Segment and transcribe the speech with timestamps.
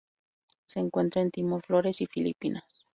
[0.65, 2.63] Se encuentra en Timor, Flores y Filipinas.